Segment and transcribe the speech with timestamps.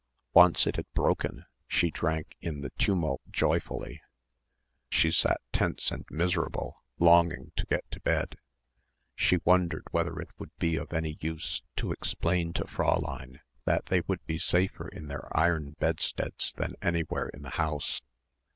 [0.33, 4.01] Once it had broken, she drank in the tumult joyfully.
[4.89, 8.35] She sat tense and miserable longing to get to bed.
[9.13, 14.01] She wondered whether it would be of any use to explain to Fräulein that they
[14.07, 18.01] would be safer in their iron bedsteads than anywhere in the house.